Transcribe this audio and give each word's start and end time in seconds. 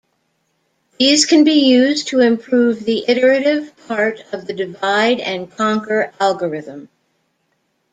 These 0.97 1.27
can 1.27 1.43
be 1.43 1.63
used 1.69 2.07
to 2.07 2.21
improve 2.21 2.79
the 2.85 3.05
iterative 3.07 3.71
part 3.87 4.19
of 4.33 4.47
the 4.47 4.53
divide-and-conquer 4.53 6.11
algorithm. 6.19 6.89